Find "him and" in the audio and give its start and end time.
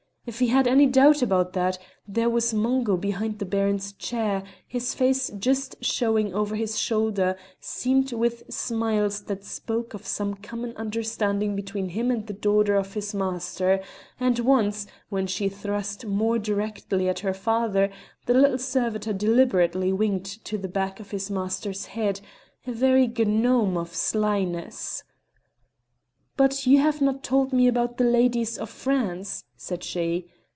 11.89-12.27